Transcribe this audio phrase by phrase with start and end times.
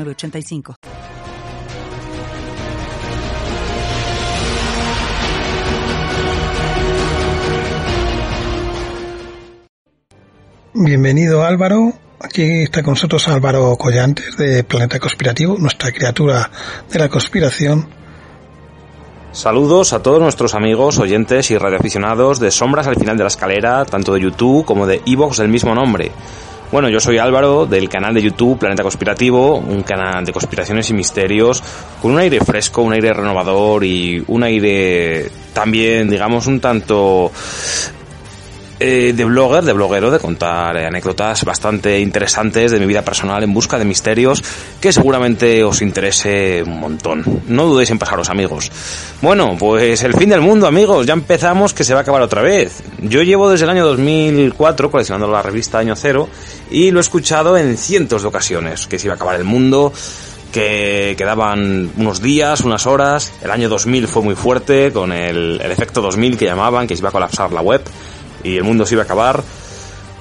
[0.00, 0.74] 85
[10.74, 11.92] Bienvenido Álvaro.
[12.18, 16.50] Aquí está con nosotros Álvaro Collantes de Planeta Conspirativo, nuestra criatura
[16.90, 17.86] de la conspiración.
[19.32, 23.84] Saludos a todos nuestros amigos, oyentes y radioaficionados de Sombras al final de la escalera,
[23.84, 26.10] tanto de YouTube como de Evox del mismo nombre.
[26.72, 30.94] Bueno, yo soy Álvaro del canal de YouTube Planeta Conspirativo, un canal de conspiraciones y
[30.94, 31.62] misterios
[32.00, 37.30] con un aire fresco, un aire renovador y un aire también, digamos, un tanto
[38.84, 43.54] eh, de blogger, de bloguero, de contar anécdotas bastante interesantes de mi vida personal en
[43.54, 44.42] busca de misterios
[44.80, 47.42] que seguramente os interese un montón.
[47.46, 48.72] No dudéis en pasaros, amigos.
[49.20, 51.06] Bueno, pues el fin del mundo, amigos.
[51.06, 52.82] Ya empezamos que se va a acabar otra vez.
[53.00, 56.28] Yo llevo desde el año 2004 coleccionando la revista Año Cero
[56.68, 59.92] y lo he escuchado en cientos de ocasiones, que se iba a acabar el mundo,
[60.50, 63.32] que quedaban unos días, unas horas.
[63.42, 67.00] El año 2000 fue muy fuerte con el, el efecto 2000 que llamaban, que se
[67.00, 67.80] iba a colapsar la web
[68.42, 69.42] y el mundo se iba a acabar.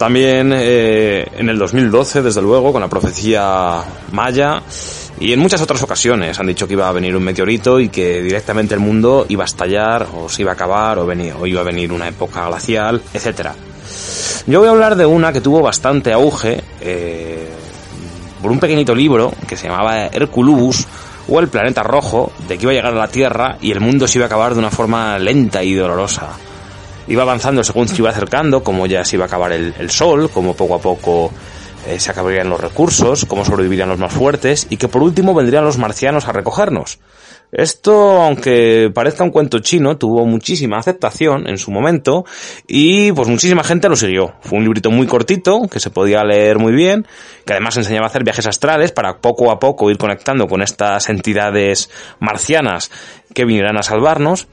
[0.02, 4.64] También eh, en el 2012, desde luego, con la profecía maya.
[5.20, 8.24] Y en muchas otras ocasiones han dicho que iba a venir un meteorito y que
[8.24, 11.62] directamente el mundo iba a estallar, o se iba a acabar, o, venir, o iba
[11.62, 13.54] a venir una época glacial, etcétera.
[14.48, 17.48] Yo voy a hablar de una que tuvo bastante auge eh,
[18.42, 20.88] por un pequeñito libro que se llamaba Herculubus
[21.30, 24.08] o el planeta rojo, de que iba a llegar a la Tierra y el mundo
[24.08, 26.30] se iba a acabar de una forma lenta y dolorosa
[27.12, 30.56] iba avanzando según se iba acercando, como ya se iba a acabar el, sol, como
[30.56, 31.31] poco a poco
[31.88, 35.66] eh, se acabarían los recursos, cómo sobrevivirían los más fuertes y que por último vendrían
[35.66, 37.00] los marcianos a recogernos.
[37.52, 42.24] Esto, aunque parezca un cuento chino, tuvo muchísima aceptación en su momento
[42.66, 44.36] y pues muchísima gente lo siguió.
[44.40, 47.06] Fue un librito muy cortito que se podía leer muy bien,
[47.46, 51.09] que además enseñaba a hacer viajes astrales para poco a poco ir conectando con estas
[51.09, 52.90] entidades marcianas
[53.34, 54.47] que vinieran a salvarnos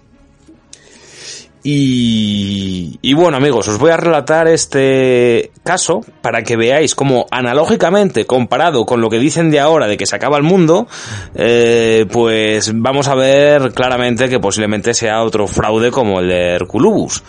[1.71, 8.87] y, bueno amigos, os voy a relatar este caso para que veáis cómo analógicamente comparado
[8.87, 10.89] con lo que dicen de ahora de que se acaba el mundo,
[11.35, 17.23] eh, pues vamos a ver claramente que posiblemente sea otro fraude como el de Herculubus.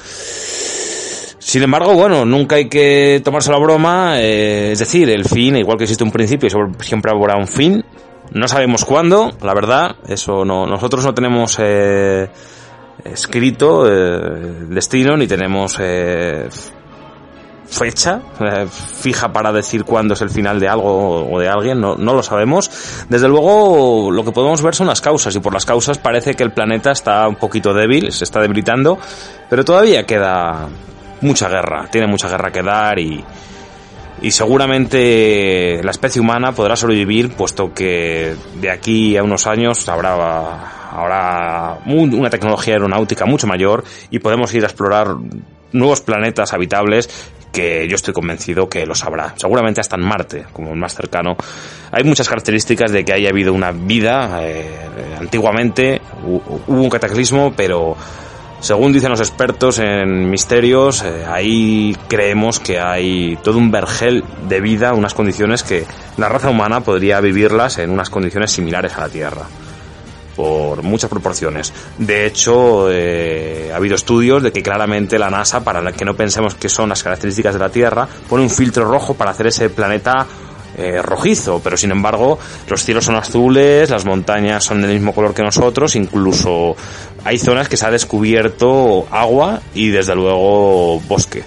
[1.39, 5.77] Sin embargo, bueno, nunca hay que tomarse la broma, eh, es decir, el fin, igual
[5.77, 6.49] que existe un principio,
[6.79, 7.83] siempre habrá un fin.
[8.31, 11.57] No sabemos cuándo, la verdad, eso no, nosotros no tenemos...
[11.59, 12.29] Eh,
[13.03, 16.49] escrito eh, destino ni tenemos eh,
[17.69, 21.95] fecha eh, fija para decir cuándo es el final de algo o de alguien, no,
[21.95, 22.69] no lo sabemos.
[23.07, 26.43] Desde luego lo que podemos ver son las causas y por las causas parece que
[26.43, 28.97] el planeta está un poquito débil, se está debilitando,
[29.49, 30.67] pero todavía queda
[31.21, 33.23] mucha guerra, tiene mucha guerra que dar y,
[34.21, 40.78] y seguramente la especie humana podrá sobrevivir puesto que de aquí a unos años habrá
[40.89, 45.15] ahora una tecnología aeronáutica mucho mayor y podemos ir a explorar
[45.71, 47.09] nuevos planetas habitables
[47.51, 49.33] que yo estoy convencido que los habrá.
[49.35, 51.35] Seguramente hasta en Marte, como el más cercano.
[51.91, 54.39] Hay muchas características de que haya habido una vida.
[54.43, 54.67] Eh,
[55.19, 57.95] antiguamente hubo un cataclismo, pero
[58.59, 64.61] según dicen los expertos en misterios, eh, ahí creemos que hay todo un vergel de
[64.61, 65.85] vida, unas condiciones que
[66.17, 69.43] la raza humana podría vivirlas en unas condiciones similares a la Tierra
[70.39, 71.73] por muchas proporciones.
[71.97, 76.55] De hecho, eh, ha habido estudios de que claramente la NASA, para que no pensemos
[76.55, 80.25] que son las características de la Tierra, pone un filtro rojo para hacer ese planeta
[80.77, 82.39] eh, rojizo, pero sin embargo
[82.69, 86.73] los cielos son azules, las montañas son del mismo color que nosotros, incluso
[87.25, 91.43] hay zonas que se ha descubierto agua y desde luego bosque.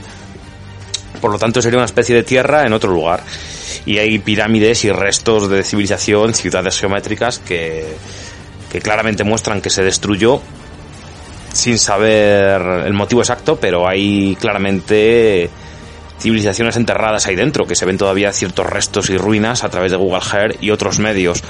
[1.18, 3.22] Por lo tanto sería una especie de tierra en otro lugar.
[3.86, 7.96] Y hay pirámides y restos de civilización, ciudades geométricas que,
[8.72, 10.40] que claramente muestran que se destruyó
[11.52, 15.50] sin saber el motivo exacto, pero hay claramente
[16.18, 19.98] civilizaciones enterradas ahí dentro, que se ven todavía ciertos restos y ruinas a través de
[19.98, 21.42] Google Earth y otros medios.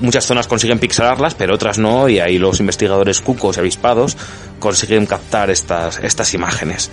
[0.00, 4.18] Muchas zonas consiguen pixelarlas, pero otras no, y ahí los investigadores cucos y avispados
[4.58, 6.90] consiguen captar estas, estas imágenes.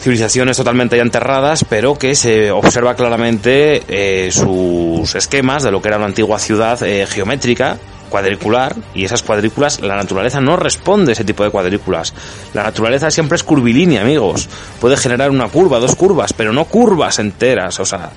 [0.00, 5.88] civilizaciones totalmente ya enterradas, pero que se observa claramente eh, sus esquemas de lo que
[5.88, 7.78] era una antigua ciudad eh, geométrica,
[8.14, 12.14] cuadricular, y esas cuadrículas, la naturaleza no responde a ese tipo de cuadrículas.
[12.54, 14.48] La naturaleza siempre es curvilínea, amigos.
[14.80, 18.12] Puede generar una curva, dos curvas, pero no curvas enteras, o sea,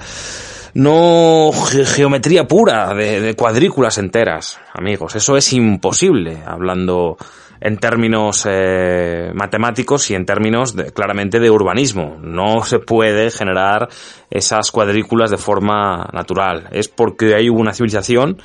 [0.76, 5.16] no geometría pura de, de cuadrículas enteras, amigos.
[5.16, 7.18] Eso es imposible, hablando
[7.60, 12.20] en términos eh, matemáticos y en términos de, claramente de urbanismo.
[12.22, 13.90] No se puede generar
[14.30, 16.68] esas cuadrículas de forma natural.
[16.72, 18.38] Es porque hay una civilización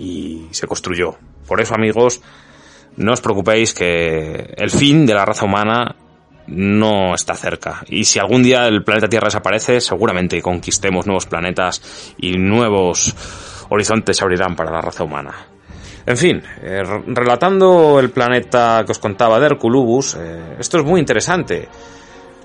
[0.00, 1.16] y se construyó.
[1.46, 2.22] Por eso, amigos,
[2.96, 5.94] no os preocupéis que el fin de la raza humana
[6.46, 7.84] no está cerca.
[7.88, 13.14] Y si algún día el planeta Tierra desaparece, seguramente conquistemos nuevos planetas y nuevos
[13.68, 15.34] horizontes se abrirán para la raza humana.
[16.06, 20.98] En fin, eh, relatando el planeta que os contaba de Herculubus, eh, esto es muy
[20.98, 21.68] interesante,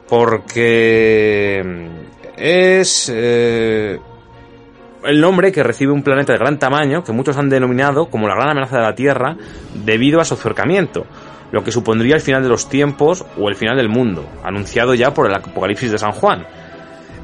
[0.10, 1.64] porque
[2.38, 3.98] es eh,
[5.06, 8.36] el nombre que recibe un planeta de gran tamaño que muchos han denominado como la
[8.36, 9.38] gran amenaza de la Tierra
[9.86, 11.06] debido a su acercamiento,
[11.52, 15.14] lo que supondría el final de los tiempos o el final del mundo, anunciado ya
[15.14, 16.46] por el Apocalipsis de San Juan.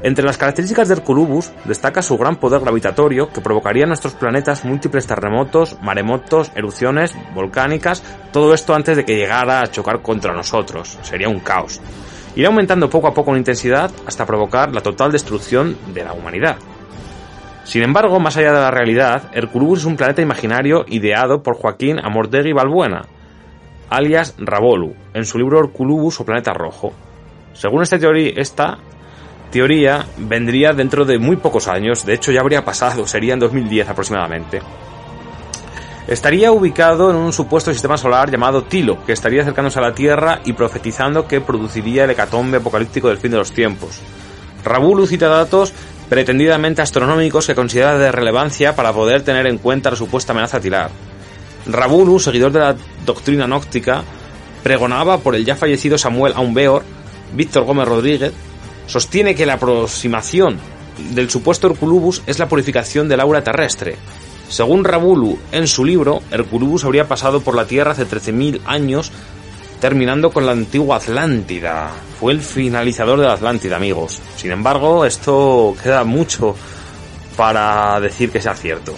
[0.04, 4.64] Entre las características de Herculubus destaca su gran poder gravitatorio que provocaría en nuestros planetas
[4.64, 8.02] múltiples terremotos, maremotos, erupciones volcánicas,
[8.32, 10.98] todo esto antes de que llegara a chocar contra nosotros.
[11.02, 11.80] Sería un caos.
[12.34, 16.56] Irá aumentando poco a poco en intensidad hasta provocar la total destrucción de la humanidad.
[17.64, 21.98] Sin embargo, más allá de la realidad, Herculubus es un planeta imaginario ideado por Joaquín
[22.02, 23.02] Amortegui Balbuena,
[23.88, 26.92] alias Rabolu, en su libro Herculubus o Planeta Rojo.
[27.52, 28.78] Según esta teoría, esta
[29.50, 33.90] teoría vendría dentro de muy pocos años, de hecho ya habría pasado, sería en 2010
[33.90, 34.60] aproximadamente.
[36.08, 40.40] Estaría ubicado en un supuesto sistema solar llamado Tilo, que estaría acercándose a la Tierra
[40.44, 44.00] y profetizando que produciría el hecatombe apocalíptico del fin de los tiempos.
[44.64, 45.72] Rabulu cita datos
[46.12, 50.90] pretendidamente astronómicos que considera de relevancia para poder tener en cuenta la supuesta amenaza tilar.
[51.64, 52.76] Rabulu, seguidor de la
[53.06, 54.04] doctrina nóctica,
[54.62, 56.82] pregonaba por el ya fallecido Samuel Aumbeor,
[57.32, 58.34] Víctor Gómez Rodríguez,
[58.86, 60.58] sostiene que la aproximación
[61.14, 63.96] del supuesto Herculubus es la purificación del aura terrestre.
[64.50, 69.10] Según Rabulu, en su libro, Herculubus habría pasado por la Tierra hace 13.000 años,
[69.80, 71.90] terminando con la antigua Atlántida.
[72.22, 74.22] Fue el finalizador de la Atlántida, amigos.
[74.36, 76.54] Sin embargo, esto queda mucho
[77.36, 78.94] para decir que sea cierto.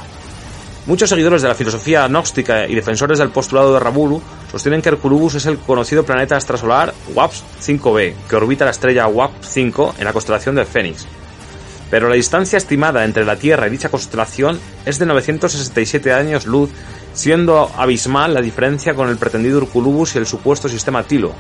[0.84, 4.20] Muchos seguidores de la filosofía gnóstica y defensores del postulado de Rabulu
[4.52, 9.48] sostienen que Herculubus es el conocido planeta extrasolar WAPS 5b, que orbita la estrella WAPS
[9.48, 11.06] 5 en la constelación del Fénix.
[11.90, 16.68] Pero la distancia estimada entre la Tierra y dicha constelación es de 967 años luz,
[17.14, 21.32] siendo abismal la diferencia con el pretendido Herculubus y el supuesto sistema Tilo.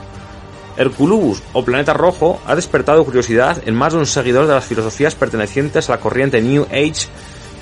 [0.76, 5.14] Herculubus o planeta rojo ha despertado curiosidad en más de un seguidor de las filosofías
[5.14, 7.08] pertenecientes a la corriente New Age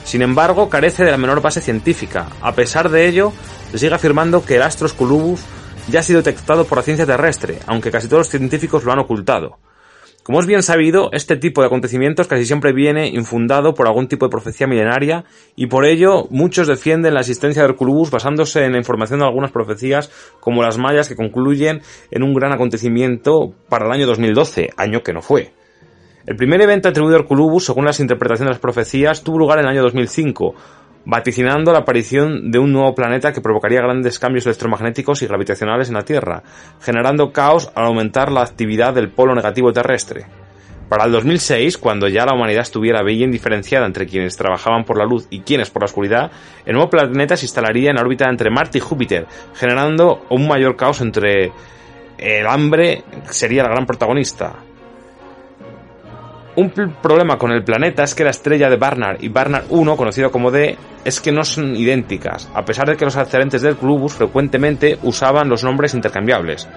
[0.05, 2.29] sin embargo, carece de la menor base científica.
[2.41, 3.33] A pesar de ello,
[3.71, 5.41] se sigue afirmando que el astro Sculubus
[5.89, 8.99] ya ha sido detectado por la ciencia terrestre, aunque casi todos los científicos lo han
[8.99, 9.59] ocultado.
[10.23, 14.27] Como es bien sabido, este tipo de acontecimientos casi siempre viene infundado por algún tipo
[14.27, 15.25] de profecía milenaria
[15.57, 19.51] y por ello muchos defienden la existencia de Herculubus basándose en la información de algunas
[19.51, 21.83] profecías como las mayas que concluyen
[22.13, 25.51] en un gran acontecimiento para el año 2012, año que no fue.
[26.25, 29.65] El primer evento atribuido a Herculubus, según las interpretaciones de las profecías, tuvo lugar en
[29.65, 30.55] el año 2005,
[31.05, 35.95] vaticinando la aparición de un nuevo planeta que provocaría grandes cambios electromagnéticos y gravitacionales en
[35.95, 36.43] la Tierra,
[36.81, 40.27] generando caos al aumentar la actividad del polo negativo terrestre.
[40.89, 45.07] Para el 2006, cuando ya la humanidad estuviera bien diferenciada entre quienes trabajaban por la
[45.07, 46.31] luz y quienes por la oscuridad,
[46.67, 51.01] el nuevo planeta se instalaría en órbita entre Marte y Júpiter, generando un mayor caos
[51.01, 51.51] entre
[52.19, 54.55] el hambre, sería la gran protagonista,
[56.57, 56.71] un
[57.03, 60.51] problema con el planeta es que la estrella de Barnard y Barnard 1, conocido como
[60.51, 64.99] D, es que no son idénticas, a pesar de que los accedentes del Clubus frecuentemente
[65.03, 66.69] usaban los nombres intercambiables.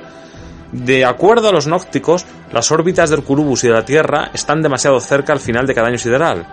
[0.71, 4.99] De acuerdo a los gnósticos, las órbitas del Curubus y de la Tierra están demasiado
[4.99, 6.45] cerca al final de cada año sideral.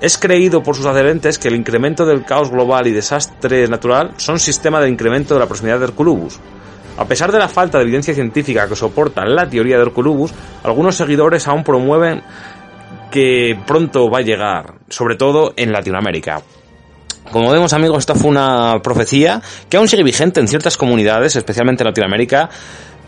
[0.00, 4.38] Es creído por sus adherentes que el incremento del caos global y desastre natural son
[4.38, 6.40] sistema de incremento de la proximidad del Curubus.
[7.00, 10.96] A pesar de la falta de evidencia científica que soporta la teoría de Herculubus, algunos
[10.96, 12.22] seguidores aún promueven
[13.10, 16.42] que pronto va a llegar, sobre todo en Latinoamérica.
[17.32, 19.40] Como vemos amigos, esta fue una profecía
[19.70, 22.50] que aún sigue vigente en ciertas comunidades, especialmente en Latinoamérica,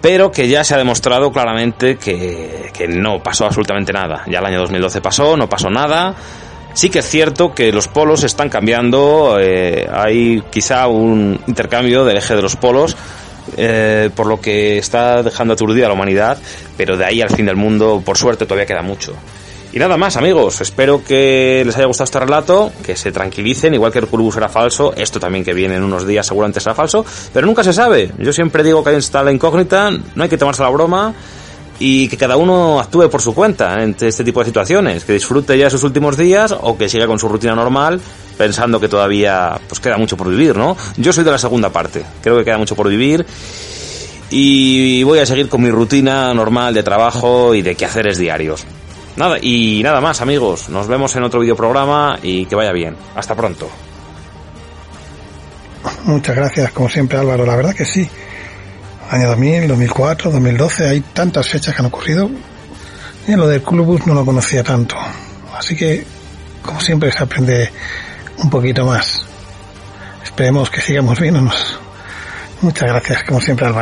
[0.00, 4.24] pero que ya se ha demostrado claramente que, no pasó absolutamente nada.
[4.26, 6.14] Ya el año 2012 pasó, no pasó nada.
[6.72, 12.16] Sí que es cierto que los polos están cambiando, eh, hay quizá un intercambio del
[12.16, 12.96] eje de los polos,
[13.56, 16.38] eh, por lo que está dejando aturdida a la humanidad,
[16.76, 19.14] pero de ahí al fin del mundo, por suerte, todavía queda mucho.
[19.72, 20.60] Y nada más, amigos.
[20.60, 24.50] Espero que les haya gustado este relato, que se tranquilicen, igual que el Curubus era
[24.50, 28.10] falso, esto también que viene en unos días seguramente será falso, pero nunca se sabe.
[28.18, 31.14] Yo siempre digo que está la incógnita, no hay que tomarse la broma
[31.78, 35.56] y que cada uno actúe por su cuenta en este tipo de situaciones, que disfrute
[35.56, 37.98] ya sus últimos días o que siga con su rutina normal
[38.36, 40.76] pensando que todavía pues queda mucho por vivir, ¿no?
[40.96, 43.26] Yo soy de la segunda parte, creo que queda mucho por vivir
[44.30, 48.64] y voy a seguir con mi rutina normal de trabajo y de quehaceres diarios.
[49.16, 52.96] Nada, y nada más amigos, nos vemos en otro videoprograma y que vaya bien.
[53.14, 53.68] Hasta pronto.
[56.04, 58.08] Muchas gracias, como siempre Álvaro, la verdad que sí.
[59.10, 62.30] Año 2000, 2004, 2012, hay tantas fechas que han ocurrido.
[63.28, 64.96] Y lo del Clubus no lo conocía tanto.
[65.54, 66.06] Así que,
[66.62, 67.70] como siempre, se aprende
[68.42, 69.24] un poquito más.
[70.22, 71.78] Esperemos que sigamos viéndonos.
[72.60, 73.80] Muchas gracias, como siempre, Álvaro.